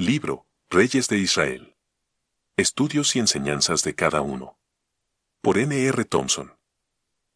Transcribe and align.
Libro, 0.00 0.46
Reyes 0.70 1.08
de 1.08 1.18
Israel. 1.18 1.76
Estudios 2.56 3.14
y 3.16 3.18
enseñanzas 3.18 3.84
de 3.84 3.94
cada 3.94 4.22
uno. 4.22 4.58
Por 5.42 5.58
N. 5.58 5.78
R. 5.78 6.06
Thompson. 6.06 6.56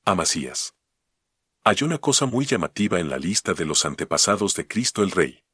Amasías. 0.07 0.75
Hay 1.63 1.77
una 1.83 1.99
cosa 1.99 2.25
muy 2.25 2.47
llamativa 2.47 3.01
en 3.01 3.11
la 3.11 3.19
lista 3.19 3.53
de 3.53 3.67
los 3.67 3.85
antepasados 3.85 4.55
de 4.55 4.67
Cristo 4.67 5.03
el 5.03 5.11
Rey. 5.11 5.45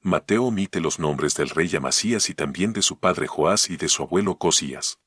Mateo 0.00 0.46
omite 0.46 0.80
los 0.80 0.98
nombres 0.98 1.36
del 1.36 1.48
rey 1.48 1.76
Amasías 1.76 2.28
y 2.28 2.34
también 2.34 2.72
de 2.72 2.82
su 2.82 2.98
padre 2.98 3.28
Joás 3.28 3.70
y 3.70 3.76
de 3.76 3.88
su 3.88 4.02
abuelo 4.02 4.36
Cosías. 4.36 4.98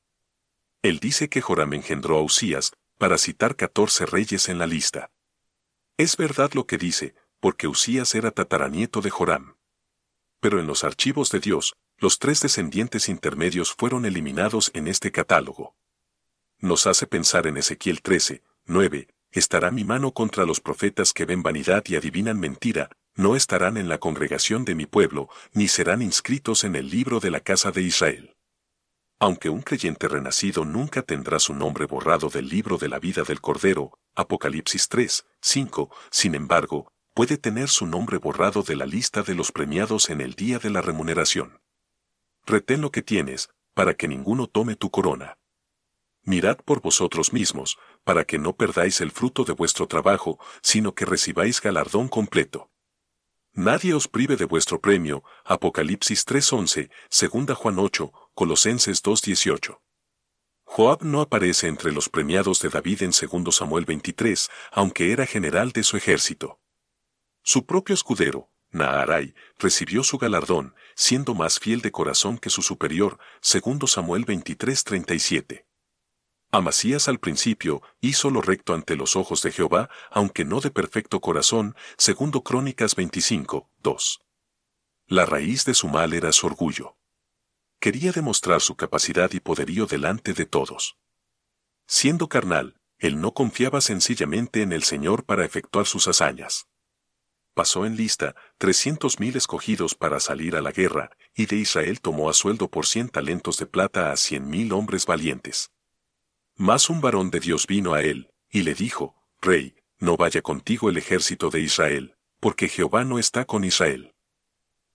Él 0.80 1.00
dice 1.00 1.28
que 1.28 1.42
Joram 1.42 1.74
engendró 1.74 2.16
a 2.16 2.22
Usías, 2.22 2.72
para 2.96 3.18
citar 3.18 3.56
14 3.56 4.06
reyes 4.06 4.48
en 4.48 4.58
la 4.58 4.66
lista. 4.66 5.10
Es 5.98 6.16
verdad 6.16 6.52
lo 6.54 6.66
que 6.66 6.78
dice, 6.78 7.14
porque 7.40 7.68
Usías 7.68 8.14
era 8.14 8.30
tataranieto 8.30 9.02
de 9.02 9.10
Joram. 9.10 9.55
Pero 10.46 10.60
en 10.60 10.68
los 10.68 10.84
archivos 10.84 11.32
de 11.32 11.40
Dios, 11.40 11.74
los 11.98 12.20
tres 12.20 12.40
descendientes 12.40 13.08
intermedios 13.08 13.74
fueron 13.74 14.04
eliminados 14.04 14.70
en 14.74 14.86
este 14.86 15.10
catálogo. 15.10 15.74
Nos 16.60 16.86
hace 16.86 17.08
pensar 17.08 17.48
en 17.48 17.56
Ezequiel 17.56 18.00
13, 18.00 18.44
9, 18.66 19.08
estará 19.32 19.72
mi 19.72 19.82
mano 19.82 20.12
contra 20.12 20.46
los 20.46 20.60
profetas 20.60 21.12
que 21.12 21.24
ven 21.24 21.42
vanidad 21.42 21.82
y 21.88 21.96
adivinan 21.96 22.38
mentira, 22.38 22.90
no 23.16 23.34
estarán 23.34 23.76
en 23.76 23.88
la 23.88 23.98
congregación 23.98 24.64
de 24.64 24.76
mi 24.76 24.86
pueblo, 24.86 25.28
ni 25.52 25.66
serán 25.66 26.00
inscritos 26.00 26.62
en 26.62 26.76
el 26.76 26.90
libro 26.90 27.18
de 27.18 27.32
la 27.32 27.40
casa 27.40 27.72
de 27.72 27.82
Israel. 27.82 28.36
Aunque 29.18 29.50
un 29.50 29.62
creyente 29.62 30.06
renacido 30.06 30.64
nunca 30.64 31.02
tendrá 31.02 31.40
su 31.40 31.54
nombre 31.54 31.86
borrado 31.86 32.28
del 32.28 32.48
libro 32.48 32.78
de 32.78 32.88
la 32.88 33.00
vida 33.00 33.24
del 33.24 33.40
Cordero, 33.40 33.98
Apocalipsis 34.14 34.88
3, 34.88 35.26
5, 35.40 35.90
sin 36.12 36.36
embargo, 36.36 36.92
puede 37.16 37.38
tener 37.38 37.70
su 37.70 37.86
nombre 37.86 38.18
borrado 38.18 38.62
de 38.62 38.76
la 38.76 38.84
lista 38.84 39.22
de 39.22 39.34
los 39.34 39.50
premiados 39.50 40.10
en 40.10 40.20
el 40.20 40.34
día 40.34 40.58
de 40.58 40.68
la 40.68 40.82
remuneración. 40.82 41.62
Retén 42.44 42.82
lo 42.82 42.90
que 42.90 43.00
tienes, 43.00 43.48
para 43.72 43.94
que 43.94 44.06
ninguno 44.06 44.48
tome 44.48 44.76
tu 44.76 44.90
corona. 44.90 45.38
Mirad 46.24 46.58
por 46.58 46.82
vosotros 46.82 47.32
mismos, 47.32 47.78
para 48.04 48.26
que 48.26 48.38
no 48.38 48.54
perdáis 48.54 49.00
el 49.00 49.12
fruto 49.12 49.44
de 49.44 49.54
vuestro 49.54 49.86
trabajo, 49.86 50.38
sino 50.60 50.94
que 50.94 51.06
recibáis 51.06 51.62
galardón 51.62 52.08
completo. 52.08 52.70
Nadie 53.54 53.94
os 53.94 54.08
prive 54.08 54.36
de 54.36 54.44
vuestro 54.44 54.82
premio, 54.82 55.24
Apocalipsis 55.46 56.26
3.11, 56.26 56.90
2 57.46 57.56
Juan 57.56 57.78
8, 57.78 58.12
Colosenses 58.34 59.02
2.18. 59.02 59.78
Joab 60.64 61.02
no 61.02 61.22
aparece 61.22 61.68
entre 61.68 61.92
los 61.92 62.10
premiados 62.10 62.60
de 62.60 62.68
David 62.68 63.04
en 63.04 63.12
2 63.12 63.56
Samuel 63.56 63.86
23, 63.86 64.50
aunque 64.72 65.12
era 65.12 65.24
general 65.24 65.72
de 65.72 65.82
su 65.82 65.96
ejército. 65.96 66.60
Su 67.48 67.64
propio 67.64 67.94
escudero, 67.94 68.50
Naharai, 68.72 69.32
recibió 69.56 70.02
su 70.02 70.18
galardón, 70.18 70.74
siendo 70.96 71.32
más 71.32 71.60
fiel 71.60 71.80
de 71.80 71.92
corazón 71.92 72.38
que 72.38 72.50
su 72.50 72.60
superior, 72.60 73.20
2 73.40 73.88
Samuel 73.88 74.26
23.37. 74.26 75.64
Amasías 76.50 77.06
al 77.06 77.20
principio 77.20 77.82
hizo 78.00 78.30
lo 78.30 78.42
recto 78.42 78.74
ante 78.74 78.96
los 78.96 79.14
ojos 79.14 79.42
de 79.42 79.52
Jehová, 79.52 79.88
aunque 80.10 80.44
no 80.44 80.60
de 80.60 80.72
perfecto 80.72 81.20
corazón, 81.20 81.76
segundo 81.96 82.42
Crónicas 82.42 82.96
25, 82.96 83.70
2. 83.78 84.20
La 85.06 85.24
raíz 85.24 85.64
de 85.66 85.74
su 85.74 85.86
mal 85.86 86.14
era 86.14 86.32
su 86.32 86.48
orgullo. 86.48 86.96
Quería 87.78 88.10
demostrar 88.10 88.60
su 88.60 88.74
capacidad 88.74 89.30
y 89.32 89.38
poderío 89.38 89.86
delante 89.86 90.32
de 90.32 90.46
todos. 90.46 90.96
Siendo 91.86 92.28
carnal, 92.28 92.80
él 92.98 93.20
no 93.20 93.34
confiaba 93.34 93.80
sencillamente 93.80 94.62
en 94.62 94.72
el 94.72 94.82
Señor 94.82 95.24
para 95.24 95.44
efectuar 95.44 95.86
sus 95.86 96.08
hazañas. 96.08 96.66
Pasó 97.56 97.86
en 97.86 97.96
lista 97.96 98.36
trescientos 98.58 99.18
mil 99.18 99.34
escogidos 99.34 99.94
para 99.94 100.20
salir 100.20 100.56
a 100.56 100.60
la 100.60 100.72
guerra, 100.72 101.08
y 101.34 101.46
de 101.46 101.56
Israel 101.56 102.02
tomó 102.02 102.28
a 102.28 102.34
sueldo 102.34 102.68
por 102.68 102.84
cien 102.84 103.08
talentos 103.08 103.56
de 103.56 103.64
plata 103.64 104.12
a 104.12 104.16
cien 104.18 104.50
mil 104.50 104.74
hombres 104.74 105.06
valientes. 105.06 105.70
Mas 106.54 106.90
un 106.90 107.00
varón 107.00 107.30
de 107.30 107.40
Dios 107.40 107.66
vino 107.66 107.94
a 107.94 108.02
él, 108.02 108.30
y 108.50 108.60
le 108.60 108.74
dijo, 108.74 109.16
Rey, 109.40 109.74
no 109.98 110.18
vaya 110.18 110.42
contigo 110.42 110.90
el 110.90 110.98
ejército 110.98 111.48
de 111.48 111.60
Israel, 111.60 112.18
porque 112.40 112.68
Jehová 112.68 113.04
no 113.04 113.18
está 113.18 113.46
con 113.46 113.64
Israel. 113.64 114.14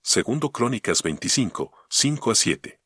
Segundo 0.00 0.52
Crónicas 0.52 1.02
25, 1.02 1.72
5 1.88 2.30
a 2.30 2.34
7. 2.36 2.80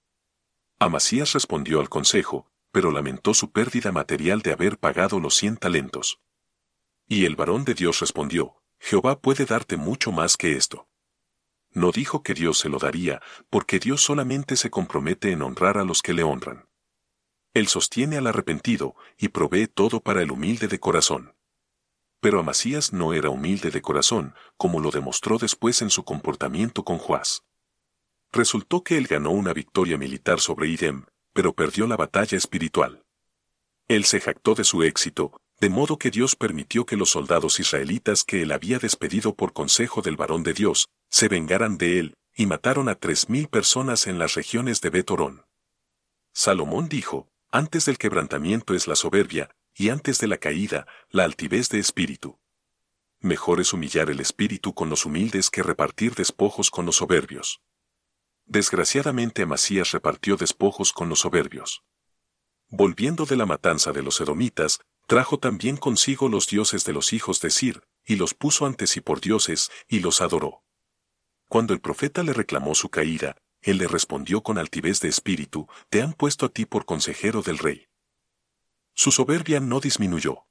Amasías 0.78 1.34
respondió 1.34 1.80
al 1.80 1.90
consejo, 1.90 2.50
pero 2.72 2.90
lamentó 2.90 3.34
su 3.34 3.52
pérdida 3.52 3.92
material 3.92 4.40
de 4.40 4.52
haber 4.52 4.78
pagado 4.78 5.20
los 5.20 5.34
cien 5.34 5.58
talentos. 5.58 6.18
Y 7.06 7.26
el 7.26 7.36
varón 7.36 7.66
de 7.66 7.74
Dios 7.74 8.00
respondió, 8.00 8.56
Jehová 8.78 9.20
puede 9.20 9.44
darte 9.44 9.76
mucho 9.76 10.12
más 10.12 10.36
que 10.36 10.52
esto. 10.56 10.88
No 11.72 11.92
dijo 11.92 12.22
que 12.22 12.34
Dios 12.34 12.58
se 12.58 12.68
lo 12.68 12.78
daría, 12.78 13.20
porque 13.50 13.78
Dios 13.78 14.00
solamente 14.00 14.56
se 14.56 14.70
compromete 14.70 15.30
en 15.32 15.42
honrar 15.42 15.78
a 15.78 15.84
los 15.84 16.02
que 16.02 16.14
le 16.14 16.22
honran. 16.22 16.68
Él 17.52 17.68
sostiene 17.68 18.16
al 18.16 18.26
arrepentido 18.26 18.94
y 19.18 19.28
provee 19.28 19.66
todo 19.66 20.00
para 20.00 20.22
el 20.22 20.30
humilde 20.30 20.68
de 20.68 20.78
corazón. 20.78 21.34
Pero 22.20 22.40
Amasías 22.40 22.92
no 22.92 23.12
era 23.12 23.30
humilde 23.30 23.70
de 23.70 23.82
corazón, 23.82 24.34
como 24.56 24.80
lo 24.80 24.90
demostró 24.90 25.38
después 25.38 25.82
en 25.82 25.90
su 25.90 26.04
comportamiento 26.04 26.84
con 26.84 26.98
Joás. 26.98 27.44
Resultó 28.32 28.82
que 28.82 28.96
él 28.96 29.06
ganó 29.06 29.30
una 29.30 29.52
victoria 29.52 29.96
militar 29.96 30.40
sobre 30.40 30.68
Idem, 30.68 31.06
pero 31.32 31.52
perdió 31.54 31.86
la 31.86 31.96
batalla 31.96 32.36
espiritual. 32.36 33.04
Él 33.88 34.04
se 34.04 34.20
jactó 34.20 34.54
de 34.54 34.64
su 34.64 34.82
éxito, 34.82 35.40
de 35.60 35.70
modo 35.70 35.98
que 35.98 36.10
Dios 36.10 36.36
permitió 36.36 36.84
que 36.84 36.96
los 36.96 37.10
soldados 37.10 37.60
israelitas 37.60 38.24
que 38.24 38.42
él 38.42 38.52
había 38.52 38.78
despedido 38.78 39.34
por 39.34 39.52
consejo 39.52 40.02
del 40.02 40.16
varón 40.16 40.42
de 40.42 40.52
Dios, 40.52 40.88
se 41.08 41.28
vengaran 41.28 41.78
de 41.78 41.98
él, 41.98 42.14
y 42.34 42.46
mataron 42.46 42.88
a 42.88 42.96
tres 42.96 43.30
mil 43.30 43.48
personas 43.48 44.06
en 44.06 44.18
las 44.18 44.34
regiones 44.34 44.80
de 44.82 44.90
Betorón. 44.90 45.46
Salomón 46.32 46.88
dijo, 46.88 47.28
antes 47.50 47.86
del 47.86 47.96
quebrantamiento 47.96 48.74
es 48.74 48.86
la 48.86 48.96
soberbia, 48.96 49.50
y 49.74 49.88
antes 49.88 50.18
de 50.18 50.26
la 50.26 50.36
caída, 50.36 50.86
la 51.10 51.24
altivez 51.24 51.70
de 51.70 51.78
espíritu. 51.78 52.38
Mejor 53.20 53.60
es 53.60 53.72
humillar 53.72 54.10
el 54.10 54.20
espíritu 54.20 54.74
con 54.74 54.90
los 54.90 55.06
humildes 55.06 55.48
que 55.48 55.62
repartir 55.62 56.14
despojos 56.14 56.70
con 56.70 56.84
los 56.84 56.96
soberbios. 56.96 57.62
Desgraciadamente 58.44 59.42
Amasías 59.42 59.92
repartió 59.92 60.36
despojos 60.36 60.92
con 60.92 61.08
los 61.08 61.20
soberbios. 61.20 61.82
Volviendo 62.68 63.24
de 63.24 63.36
la 63.36 63.46
matanza 63.46 63.92
de 63.92 64.02
los 64.02 64.20
edomitas, 64.20 64.80
trajo 65.06 65.38
también 65.38 65.76
consigo 65.76 66.28
los 66.28 66.48
dioses 66.48 66.84
de 66.84 66.92
los 66.92 67.12
hijos 67.12 67.40
de 67.40 67.50
Sir, 67.50 67.82
y 68.04 68.16
los 68.16 68.34
puso 68.34 68.66
ante 68.66 68.86
sí 68.86 69.00
por 69.00 69.20
dioses, 69.20 69.70
y 69.88 70.00
los 70.00 70.20
adoró. 70.20 70.62
Cuando 71.48 71.74
el 71.74 71.80
profeta 71.80 72.22
le 72.22 72.32
reclamó 72.32 72.74
su 72.74 72.88
caída, 72.88 73.36
él 73.62 73.78
le 73.78 73.88
respondió 73.88 74.42
con 74.42 74.58
altivez 74.58 75.00
de 75.00 75.08
espíritu, 75.08 75.68
te 75.90 76.02
han 76.02 76.12
puesto 76.12 76.46
a 76.46 76.48
ti 76.48 76.66
por 76.66 76.84
consejero 76.84 77.42
del 77.42 77.58
rey. 77.58 77.86
Su 78.94 79.12
soberbia 79.12 79.60
no 79.60 79.80
disminuyó. 79.80 80.46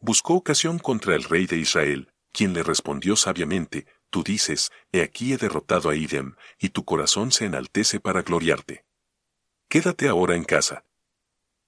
Buscó 0.00 0.34
ocasión 0.34 0.78
contra 0.78 1.14
el 1.14 1.24
rey 1.24 1.46
de 1.46 1.58
Israel, 1.58 2.12
quien 2.32 2.52
le 2.52 2.62
respondió 2.62 3.16
sabiamente, 3.16 3.86
tú 4.10 4.22
dices, 4.22 4.70
he 4.92 5.02
aquí 5.02 5.32
he 5.32 5.36
derrotado 5.36 5.90
a 5.90 5.96
Idem, 5.96 6.36
y 6.58 6.68
tu 6.68 6.84
corazón 6.84 7.32
se 7.32 7.46
enaltece 7.46 7.98
para 8.00 8.22
gloriarte. 8.22 8.84
Quédate 9.68 10.08
ahora 10.08 10.36
en 10.36 10.44
casa. 10.44 10.85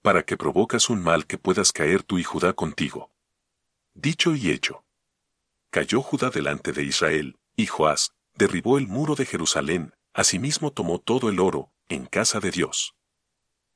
Para 0.02 0.22
que 0.22 0.36
provocas 0.36 0.90
un 0.90 1.02
mal 1.02 1.26
que 1.26 1.38
puedas 1.38 1.72
caer 1.72 2.02
tú 2.02 2.18
y 2.18 2.24
Judá 2.24 2.52
contigo. 2.52 3.10
Dicho 3.94 4.34
y 4.34 4.50
hecho. 4.50 4.84
Cayó 5.70 6.02
Judá 6.02 6.30
delante 6.30 6.72
de 6.72 6.84
Israel, 6.84 7.36
y 7.56 7.66
Joás, 7.66 8.12
derribó 8.34 8.78
el 8.78 8.86
muro 8.86 9.14
de 9.14 9.26
Jerusalén, 9.26 9.92
Asimismo 10.18 10.72
tomó 10.72 10.98
todo 10.98 11.28
el 11.28 11.38
oro, 11.38 11.70
en 11.88 12.06
casa 12.06 12.40
de 12.40 12.50
Dios. 12.50 12.96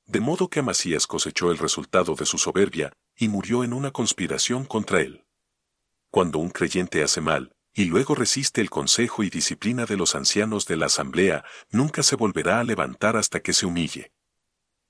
De 0.06 0.18
modo 0.18 0.48
que 0.48 0.58
Amasías 0.58 1.06
cosechó 1.06 1.52
el 1.52 1.58
resultado 1.58 2.16
de 2.16 2.26
su 2.26 2.36
soberbia, 2.36 2.92
y 3.16 3.28
murió 3.28 3.62
en 3.62 3.72
una 3.72 3.92
conspiración 3.92 4.64
contra 4.64 5.02
él. 5.02 5.24
Cuando 6.10 6.40
un 6.40 6.50
creyente 6.50 7.04
hace 7.04 7.20
mal, 7.20 7.52
y 7.74 7.84
luego 7.84 8.16
resiste 8.16 8.60
el 8.60 8.70
consejo 8.70 9.22
y 9.22 9.30
disciplina 9.30 9.86
de 9.86 9.96
los 9.96 10.16
ancianos 10.16 10.66
de 10.66 10.76
la 10.76 10.86
asamblea, 10.86 11.44
nunca 11.70 12.02
se 12.02 12.16
volverá 12.16 12.58
a 12.58 12.64
levantar 12.64 13.16
hasta 13.16 13.38
que 13.38 13.52
se 13.52 13.66
humille. 13.66 14.10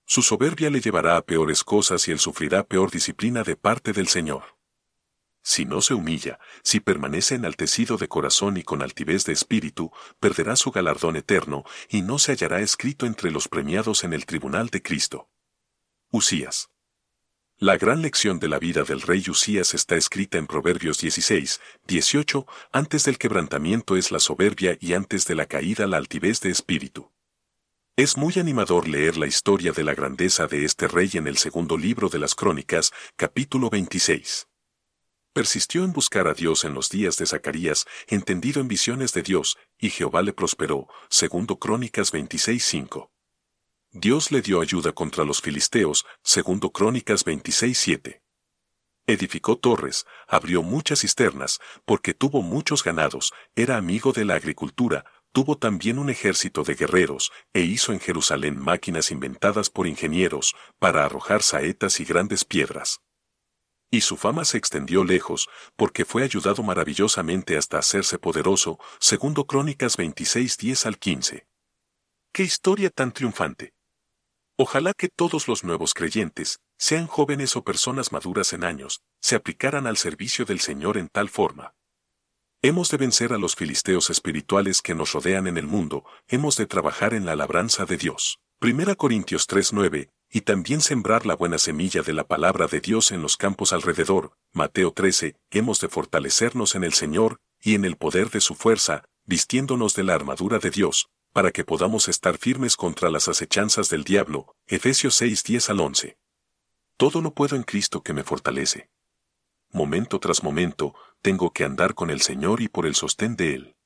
Su 0.05 0.23
soberbia 0.23 0.71
le 0.71 0.81
llevará 0.81 1.17
a 1.17 1.23
peores 1.23 1.65
cosas 1.65 2.07
y 2.09 2.13
él 2.13 2.19
sufrirá 2.19 2.65
peor 2.65 2.91
disciplina 2.91 3.43
de 3.43 3.57
parte 3.57 3.93
del 3.93 4.09
Señor. 4.09 4.43
Si 5.43 5.65
no 5.65 5.81
se 5.81 5.95
humilla, 5.95 6.39
si 6.63 6.79
permanece 6.79 7.35
enaltecido 7.35 7.97
de 7.97 8.07
corazón 8.07 8.57
y 8.57 8.63
con 8.63 8.81
altivez 8.81 9.25
de 9.25 9.33
espíritu, 9.33 9.91
perderá 10.21 10.55
su 10.55 10.71
galardón 10.71 11.17
eterno 11.17 11.65
y 11.89 12.03
no 12.03 12.19
se 12.19 12.33
hallará 12.33 12.61
escrito 12.61 13.07
entre 13.07 13.31
los 13.33 13.49
premiados 13.49 14.05
en 14.05 14.13
el 14.13 14.25
tribunal 14.25 14.69
de 14.69 14.83
Cristo. 14.83 15.29
Usías. 16.11 16.69
La 17.59 17.77
gran 17.77 18.03
lección 18.03 18.39
de 18.39 18.49
la 18.49 18.59
vida 18.59 18.83
del 18.83 19.01
rey 19.01 19.25
Usías 19.29 19.75
está 19.75 19.97
escrita 19.97 20.39
en 20.39 20.47
Proverbios 20.47 21.01
16, 21.01 21.61
18, 21.87 22.47
antes 22.73 23.05
del 23.05 23.19
quebrantamiento 23.19 23.97
es 23.97 24.11
la 24.11 24.19
soberbia 24.19 24.77
y 24.81 24.95
antes 24.95 25.27
de 25.27 25.35
la 25.35 25.47
caída 25.47 25.87
la 25.87 25.97
altivez 25.97 26.41
de 26.41 26.51
espíritu. 26.51 27.11
Es 27.95 28.17
muy 28.17 28.33
animador 28.39 28.89
leer 28.89 29.19
la 29.19 29.27
historia 29.27 29.71
de 29.73 29.85
la 29.85 29.95
grandeza 29.95 30.47
de 30.47 30.65
este 30.65 30.89
rey 30.89 31.11
en 31.13 31.27
el 31.27 31.37
segundo 31.37 31.77
libro 31.77 32.09
de 32.09 32.19
las 32.19 32.35
Crónicas, 32.35 32.91
capítulo 33.17 33.69
26. 33.69 34.49
Persistió 35.35 35.85
en 35.85 35.93
buscar 35.93 36.27
a 36.27 36.33
Dios 36.33 36.65
en 36.65 36.73
los 36.73 36.89
días 36.89 37.19
de 37.19 37.27
Zacarías, 37.27 37.85
entendido 38.07 38.63
en 38.63 38.69
visiones 38.69 39.13
de 39.13 39.21
Dios, 39.21 39.59
y 39.79 39.91
Jehová 39.91 40.23
le 40.23 40.33
prosperó, 40.33 40.89
segundo 41.11 41.59
Crónicas 41.59 42.15
26.5. 42.15 43.11
Dios 43.91 44.33
le 44.33 44.41
dio 44.41 44.63
ayuda 44.63 44.93
contra 44.93 45.25
los 45.25 45.43
filisteos, 45.43 46.07
segundo 46.23 46.71
Crónicas 46.71 47.27
26.7. 47.27 48.23
Edificó 49.07 49.59
torres, 49.59 50.07
abrió 50.29 50.63
muchas 50.63 51.01
cisternas, 51.01 51.59
porque 51.85 52.15
tuvo 52.15 52.41
muchos 52.41 52.85
ganados, 52.85 53.35
era 53.55 53.77
amigo 53.77 54.13
de 54.15 54.25
la 54.25 54.37
agricultura, 54.37 55.05
tuvo 55.33 55.57
también 55.57 55.99
un 55.99 56.11
ejército 56.11 56.63
de 56.63 56.75
guerreros, 56.75 57.33
e 57.53 57.63
hizo 57.63 57.93
en 57.93 58.01
Jerusalén 58.01 58.59
máquinas 58.59 59.11
inventadas 59.11 59.71
por 59.71 59.87
ingenieros, 59.87 60.55
para 60.79 61.05
arrojar 61.05 61.43
saetas 61.43 61.99
y 62.01 62.05
grandes 62.05 62.45
piedras. 62.45 63.01
Y 63.91 64.03
su 64.03 64.17
fama 64.17 64.45
se 64.45 64.57
extendió 64.59 65.05
lejos, 65.05 65.49
porque 65.77 66.05
fue 66.05 66.23
ayudado 66.23 66.63
maravillosamente 66.63 67.57
hasta 67.57 67.79
hacerse 67.79 68.19
poderoso, 68.19 68.79
segundo 68.99 69.47
Crónicas 69.47 69.97
26 69.97 70.57
10 70.57 70.87
al 70.87 70.99
15. 70.99 71.47
¡Qué 72.33 72.43
historia 72.43 72.89
tan 72.89 73.13
triunfante! 73.13 73.75
Ojalá 74.57 74.95
que 74.95 75.09
todos 75.09 75.49
los 75.49 75.65
nuevos 75.65 75.93
creyentes, 75.93 76.61
sean 76.79 77.07
jóvenes 77.07 77.57
o 77.57 77.65
personas 77.65 78.13
maduras 78.13 78.53
en 78.53 78.65
años, 78.65 79.03
se 79.21 79.37
aplicaran 79.37 79.87
al 79.87 79.97
servicio 79.97 80.45
del 80.45 80.61
Señor 80.61 80.99
en 80.99 81.09
tal 81.09 81.29
forma. 81.29 81.75
Hemos 82.65 82.91
de 82.91 82.97
vencer 82.97 83.33
a 83.33 83.39
los 83.39 83.57
filisteos 83.57 84.09
espirituales 84.09 84.83
que 84.83 84.95
nos 84.95 85.15
rodean 85.15 85.49
en 85.49 85.59
el 85.59 85.67
mundo, 85.67 86.05
hemos 86.29 86.57
de 86.57 86.67
trabajar 86.67 87.13
en 87.13 87.27
la 87.27 87.35
labranza 87.35 87.87
de 87.87 87.97
Dios. 87.97 88.39
1 88.61 88.97
Corintios 88.97 89.49
3:9, 89.49 90.11
y 90.31 90.43
también 90.43 90.81
sembrar 90.81 91.27
la 91.27 91.35
buena 91.35 91.59
semilla 91.59 92.03
de 92.03 92.13
la 92.13 92.23
palabra 92.23 92.69
de 92.69 92.81
Dios 92.81 93.11
en 93.11 93.21
los 93.21 93.37
campos 93.37 93.73
alrededor. 93.73 94.37
Mateo 94.53 94.93
13, 94.93 95.35
hemos 95.51 95.81
de 95.81 95.89
fortalecernos 95.89 96.77
en 96.77 96.85
el 96.85 96.93
Señor 96.93 97.41
y 97.61 97.75
en 97.75 97.85
el 97.85 97.97
poder 97.97 98.31
de 98.31 98.41
su 98.41 98.55
fuerza, 98.55 99.03
vistiéndonos 99.25 99.97
de 99.97 100.05
la 100.05 100.15
armadura 100.15 100.61
de 100.61 100.71
Dios, 100.71 101.09
para 101.33 101.51
que 101.51 101.65
podamos 101.65 102.07
estar 102.07 102.39
firmes 102.39 102.77
contra 102.77 103.11
las 103.11 103.27
acechanzas 103.27 103.91
del 103.91 104.05
diablo. 104.05 104.55
Efesios 104.69 105.17
6, 105.17 105.43
10 105.43 105.71
al 105.71 105.81
11. 105.81 106.17
Todo 106.97 107.23
lo 107.23 107.35
puedo 107.35 107.57
en 107.57 107.65
Cristo 107.65 108.05
que 108.05 108.13
me 108.13 108.23
fortalece. 108.23 108.92
Momento 109.73 110.21
tras 110.21 110.43
momento, 110.43 110.95
tengo 111.23 111.51
que 111.51 111.65
andar 111.65 111.95
con 111.95 112.11
el 112.11 112.21
Señor 112.21 112.61
y 112.61 112.69
por 112.69 112.85
el 112.85 112.95
sostén 112.95 113.37
de 113.37 113.55
Él. 113.55 113.77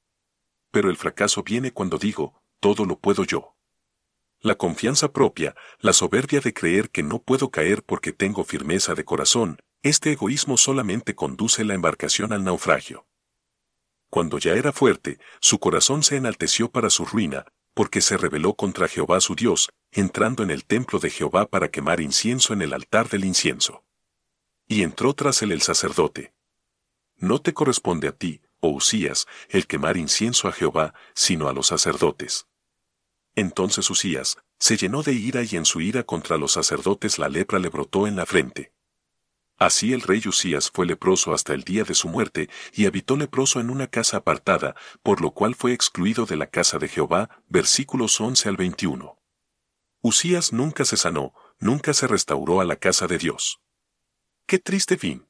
Pero 0.72 0.90
el 0.90 0.96
fracaso 0.96 1.44
viene 1.44 1.72
cuando 1.72 1.96
digo, 1.96 2.42
todo 2.58 2.84
lo 2.84 2.98
puedo 2.98 3.22
yo. 3.22 3.54
La 4.40 4.56
confianza 4.56 5.12
propia, 5.12 5.54
la 5.78 5.92
soberbia 5.92 6.40
de 6.40 6.52
creer 6.52 6.90
que 6.90 7.04
no 7.04 7.22
puedo 7.22 7.50
caer 7.50 7.84
porque 7.84 8.12
tengo 8.12 8.42
firmeza 8.42 8.94
de 8.94 9.04
corazón, 9.04 9.60
este 9.82 10.10
egoísmo 10.10 10.56
solamente 10.56 11.14
conduce 11.14 11.64
la 11.64 11.74
embarcación 11.74 12.32
al 12.32 12.42
naufragio. 12.42 13.06
Cuando 14.10 14.38
ya 14.38 14.54
era 14.54 14.72
fuerte, 14.72 15.20
su 15.40 15.60
corazón 15.60 16.02
se 16.02 16.16
enalteció 16.16 16.68
para 16.68 16.90
su 16.90 17.04
ruina, 17.04 17.46
porque 17.74 18.00
se 18.00 18.16
rebeló 18.16 18.54
contra 18.54 18.88
Jehová 18.88 19.20
su 19.20 19.36
Dios, 19.36 19.70
entrando 19.92 20.42
en 20.42 20.50
el 20.50 20.64
templo 20.64 20.98
de 20.98 21.10
Jehová 21.10 21.46
para 21.46 21.70
quemar 21.70 22.00
incienso 22.00 22.52
en 22.52 22.62
el 22.62 22.72
altar 22.72 23.08
del 23.08 23.24
incienso. 23.24 23.85
Y 24.68 24.82
entró 24.82 25.14
tras 25.14 25.42
él 25.42 25.52
el 25.52 25.62
sacerdote. 25.62 26.32
No 27.16 27.40
te 27.40 27.54
corresponde 27.54 28.08
a 28.08 28.12
ti, 28.12 28.42
oh 28.60 28.70
Usías, 28.70 29.26
el 29.48 29.66
quemar 29.66 29.96
incienso 29.96 30.48
a 30.48 30.52
Jehová, 30.52 30.94
sino 31.14 31.48
a 31.48 31.52
los 31.52 31.68
sacerdotes. 31.68 32.46
Entonces 33.34 33.88
Usías 33.90 34.38
se 34.58 34.76
llenó 34.76 35.02
de 35.02 35.12
ira 35.12 35.42
y 35.42 35.56
en 35.56 35.66
su 35.66 35.80
ira 35.80 36.02
contra 36.02 36.38
los 36.38 36.52
sacerdotes 36.52 37.18
la 37.18 37.28
lepra 37.28 37.58
le 37.58 37.68
brotó 37.68 38.06
en 38.06 38.16
la 38.16 38.26
frente. 38.26 38.72
Así 39.58 39.92
el 39.92 40.02
rey 40.02 40.22
Usías 40.26 40.70
fue 40.70 40.84
leproso 40.84 41.32
hasta 41.32 41.54
el 41.54 41.62
día 41.62 41.84
de 41.84 41.94
su 41.94 42.08
muerte 42.08 42.50
y 42.74 42.86
habitó 42.86 43.16
leproso 43.16 43.60
en 43.60 43.70
una 43.70 43.86
casa 43.86 44.18
apartada, 44.18 44.74
por 45.02 45.20
lo 45.22 45.30
cual 45.30 45.54
fue 45.54 45.72
excluido 45.72 46.26
de 46.26 46.36
la 46.36 46.46
casa 46.46 46.78
de 46.78 46.88
Jehová, 46.88 47.30
versículos 47.48 48.20
11 48.20 48.48
al 48.48 48.56
21. 48.56 49.18
Usías 50.02 50.52
nunca 50.52 50.84
se 50.84 50.98
sanó, 50.98 51.32
nunca 51.58 51.94
se 51.94 52.06
restauró 52.06 52.60
a 52.60 52.64
la 52.64 52.76
casa 52.76 53.06
de 53.06 53.16
Dios. 53.16 53.60
¡Qué 54.46 54.58
triste 54.58 54.96
fin! 54.96 55.26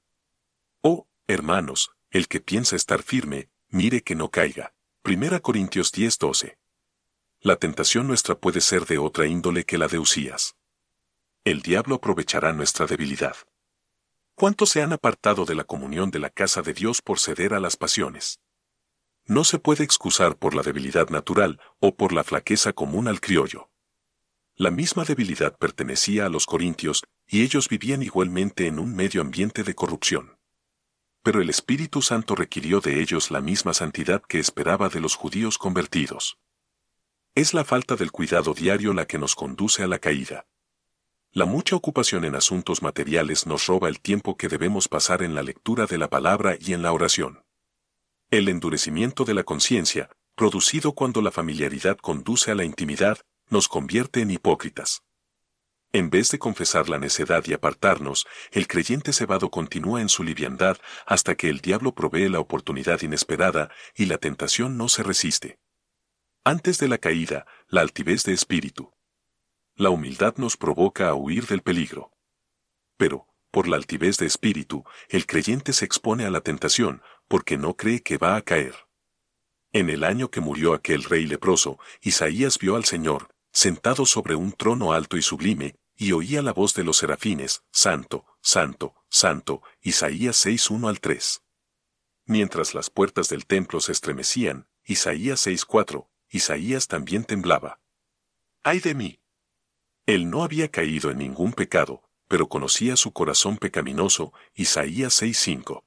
Oh, 0.83 1.09
hermanos, 1.27 1.91
el 2.11 2.29
que 2.29 2.41
piensa 2.41 2.77
estar 2.77 3.03
firme, 3.03 3.51
mire 3.69 4.03
que 4.03 4.15
no 4.15 4.31
caiga. 4.31 4.75
Primera 5.03 5.41
Corintios 5.41 5.93
10:12 5.93 6.59
la 7.47 7.55
tentación 7.55 8.09
nuestra 8.09 8.35
puede 8.35 8.61
ser 8.61 8.87
de 8.87 8.99
otra 8.99 9.27
índole 9.27 9.65
que 9.65 9.79
la 9.79 9.87
de 9.87 10.01
Usías. 10.01 10.57
El 11.45 11.63
diablo 11.63 11.95
aprovechará 11.95 12.53
nuestra 12.53 12.87
debilidad. 12.87 13.37
¿Cuántos 14.35 14.71
se 14.71 14.83
han 14.83 14.93
apartado 14.93 15.45
de 15.45 15.55
la 15.55 15.63
comunión 15.63 16.11
de 16.11 16.19
la 16.19 16.31
casa 16.31 16.61
de 16.63 16.75
Dios 16.75 17.03
por 17.03 17.21
ceder 17.21 17.55
a 17.55 17.61
las 17.61 17.77
pasiones? 17.77 18.41
No 19.27 19.45
se 19.45 19.61
puede 19.61 19.85
excusar 19.85 20.37
por 20.37 20.55
la 20.55 20.63
debilidad 20.63 21.09
natural 21.11 21.61
o 21.79 21.95
por 21.95 22.13
la 22.13 22.25
flaqueza 22.25 22.73
común 22.73 23.07
al 23.07 23.21
criollo. 23.21 23.71
La 24.57 24.73
misma 24.73 25.05
debilidad 25.05 25.57
pertenecía 25.57 26.27
a 26.27 26.29
los 26.29 26.47
corintios 26.47 27.05
y 27.29 27.43
ellos 27.43 27.69
vivían 27.69 28.03
igualmente 28.03 28.67
en 28.67 28.79
un 28.79 28.95
medio 28.95 29.21
ambiente 29.21 29.63
de 29.63 29.75
corrupción. 29.75 30.39
Pero 31.23 31.41
el 31.41 31.51
Espíritu 31.51 32.03
Santo 32.03 32.35
requirió 32.35 32.81
de 32.81 33.01
ellos 33.01 33.31
la 33.31 33.41
misma 33.41 33.75
santidad 33.75 34.23
que 34.23 34.39
esperaba 34.39 34.89
de 34.89 35.01
los 35.01 35.17
judíos 35.17 35.59
convertidos. 35.59 36.39
Es 37.35 37.53
la 37.53 37.65
falta 37.65 37.97
del 37.97 38.13
cuidado 38.13 38.55
diario 38.55 38.93
la 38.93 39.07
que 39.07 39.19
nos 39.19 39.35
conduce 39.35 39.83
a 39.83 39.89
la 39.89 39.99
caída. 39.99 40.47
La 41.33 41.45
mucha 41.45 41.77
ocupación 41.77 42.25
en 42.25 42.35
asuntos 42.35 42.81
materiales 42.81 43.47
nos 43.47 43.67
roba 43.67 43.89
el 43.89 44.01
tiempo 44.01 44.37
que 44.37 44.49
debemos 44.49 44.89
pasar 44.89 45.23
en 45.23 45.35
la 45.35 45.43
lectura 45.43 45.87
de 45.87 45.99
la 45.99 46.09
palabra 46.09 46.57
y 46.59 46.73
en 46.73 46.81
la 46.81 46.93
oración. 46.93 47.45
El 48.31 48.49
endurecimiento 48.49 49.25
de 49.25 49.35
la 49.35 49.45
conciencia, 49.45 50.11
producido 50.35 50.93
cuando 50.93 51.21
la 51.23 51.31
familiaridad 51.31 51.99
conduce 51.99 52.51
a 52.51 52.55
la 52.55 52.65
intimidad, 52.65 53.19
nos 53.51 53.69
convierte 53.69 54.21
en 54.21 54.31
hipócritas. 54.31 55.03
En 55.97 56.11
vez 56.11 56.31
de 56.31 56.39
confesar 56.39 56.91
la 56.91 56.99
necedad 56.99 57.43
y 57.47 57.55
apartarnos, 57.55 58.27
el 58.51 58.69
creyente 58.69 59.15
cebado 59.15 59.51
continúa 59.51 60.03
en 60.03 60.11
su 60.11 60.25
liviandad 60.25 60.77
hasta 61.07 61.37
que 61.37 61.49
el 61.49 61.63
diablo 61.63 61.95
provee 61.95 62.29
la 62.29 62.39
oportunidad 62.39 63.01
inesperada 63.01 63.71
y 63.95 64.05
la 64.05 64.19
tentación 64.19 64.77
no 64.77 64.91
se 64.91 65.03
resiste. 65.03 65.59
Antes 66.45 66.77
de 66.77 66.89
la 66.89 66.99
caída, 66.99 67.47
la 67.69 67.81
altivez 67.81 68.25
de 68.25 68.35
espíritu. 68.35 68.93
La 69.75 69.89
humildad 69.89 70.35
nos 70.37 70.59
provoca 70.59 71.09
a 71.09 71.15
huir 71.15 71.47
del 71.47 71.63
peligro. 71.63 72.13
Pero, 72.99 73.27
por 73.51 73.67
la 73.67 73.77
altivez 73.77 74.19
de 74.19 74.27
espíritu, 74.27 74.85
el 75.09 75.25
creyente 75.25 75.73
se 75.73 75.87
expone 75.87 76.27
a 76.27 76.31
la 76.31 76.43
tentación, 76.43 77.01
porque 77.27 77.57
no 77.57 77.75
cree 77.75 78.03
que 78.03 78.19
va 78.19 78.37
a 78.37 78.43
caer. 78.43 78.75
En 79.73 79.89
el 79.89 80.05
año 80.05 80.31
que 80.31 80.43
murió 80.43 80.75
aquel 80.75 81.05
rey 81.05 81.27
leproso, 81.27 81.79
Isaías 82.03 82.59
vio 82.59 82.77
al 82.77 82.85
Señor, 82.85 83.31
sentado 83.51 84.05
sobre 84.05 84.35
un 84.35 84.53
trono 84.53 84.93
alto 84.93 85.17
y 85.17 85.23
sublime, 85.23 85.75
y 85.97 86.13
oía 86.13 86.43
la 86.43 86.53
voz 86.53 86.75
de 86.75 86.85
los 86.85 86.99
serafines, 86.99 87.63
Santo, 87.71 88.27
Santo, 88.41 88.95
Santo, 89.09 89.63
Isaías 89.81 90.37
6 90.37 90.71
1 90.71 90.89
al 90.89 91.01
3. 91.01 91.43
Mientras 92.27 92.75
las 92.75 92.91
puertas 92.91 93.29
del 93.29 93.47
templo 93.47 93.81
se 93.81 93.93
estremecían, 93.93 94.69
Isaías 94.85 95.47
6:4, 95.47 96.09
Isaías 96.29 96.89
también 96.89 97.25
temblaba. 97.25 97.81
¡Ay 98.63 98.81
de 98.81 98.95
mí! 98.95 99.21
Él 100.07 100.29
no 100.29 100.43
había 100.43 100.69
caído 100.69 101.11
en 101.11 101.19
ningún 101.19 101.53
pecado, 101.53 102.03
pero 102.29 102.49
conocía 102.49 102.97
su 102.97 103.13
corazón 103.13 103.59
pecaminoso, 103.59 104.33
Isaías 104.55 105.23
6.5. 105.23 105.85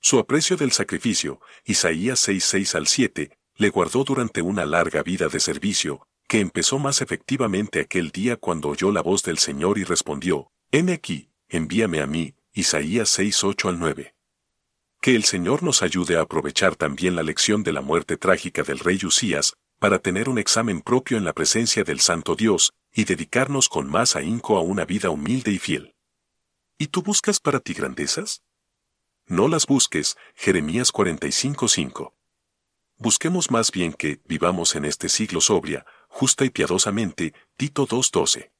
Su 0.00 0.18
aprecio 0.18 0.56
del 0.56 0.72
sacrificio, 0.72 1.40
Isaías 1.64 2.28
6.6 2.28 2.74
al 2.76 2.86
7, 2.86 3.38
le 3.56 3.68
guardó 3.70 4.04
durante 4.04 4.42
una 4.42 4.64
larga 4.64 5.02
vida 5.02 5.28
de 5.28 5.40
servicio, 5.40 6.06
que 6.28 6.40
empezó 6.40 6.78
más 6.78 7.00
efectivamente 7.00 7.80
aquel 7.80 8.10
día 8.10 8.36
cuando 8.36 8.68
oyó 8.68 8.92
la 8.92 9.00
voz 9.00 9.22
del 9.22 9.38
Señor 9.38 9.78
y 9.78 9.84
respondió, 9.84 10.52
Heme 10.70 10.92
aquí, 10.92 11.30
envíame 11.48 12.00
a 12.02 12.06
mí, 12.06 12.34
Isaías 12.52 13.18
6.8 13.18 13.70
al 13.70 13.78
9. 13.78 14.14
Que 15.00 15.14
el 15.14 15.24
Señor 15.24 15.62
nos 15.62 15.82
ayude 15.82 16.16
a 16.16 16.20
aprovechar 16.20 16.76
también 16.76 17.16
la 17.16 17.22
lección 17.22 17.62
de 17.62 17.72
la 17.72 17.80
muerte 17.80 18.18
trágica 18.18 18.62
del 18.62 18.78
rey 18.78 18.98
Usías, 19.04 19.54
para 19.78 20.00
tener 20.00 20.28
un 20.28 20.38
examen 20.38 20.82
propio 20.82 21.16
en 21.16 21.24
la 21.24 21.32
presencia 21.32 21.82
del 21.82 22.00
Santo 22.00 22.34
Dios, 22.34 22.74
y 22.92 23.04
dedicarnos 23.04 23.70
con 23.70 23.88
más 23.88 24.14
ahínco 24.14 24.58
a 24.58 24.60
una 24.60 24.84
vida 24.84 25.08
humilde 25.08 25.50
y 25.52 25.58
fiel. 25.58 25.94
¿Y 26.76 26.88
tú 26.88 27.02
buscas 27.02 27.40
para 27.40 27.60
ti 27.60 27.72
grandezas? 27.72 28.42
No 29.26 29.48
las 29.48 29.66
busques, 29.66 30.16
Jeremías 30.34 30.92
45:5. 30.92 32.12
Busquemos 32.98 33.50
más 33.50 33.70
bien 33.70 33.92
que 33.92 34.20
vivamos 34.26 34.74
en 34.74 34.84
este 34.84 35.08
siglo 35.08 35.40
sobria, 35.40 35.86
justa 36.08 36.44
y 36.44 36.50
piadosamente, 36.50 37.34
Tito 37.56 37.86
2:12. 37.86 38.50